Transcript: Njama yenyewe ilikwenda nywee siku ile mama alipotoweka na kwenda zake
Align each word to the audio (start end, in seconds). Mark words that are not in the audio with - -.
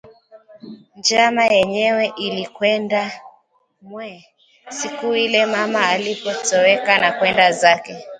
Njama 0.97 1.43
yenyewe 1.55 2.05
ilikwenda 2.25 3.01
nywee 3.83 4.25
siku 4.69 5.15
ile 5.15 5.45
mama 5.45 5.87
alipotoweka 5.89 6.97
na 6.99 7.11
kwenda 7.11 7.51
zake 7.51 7.97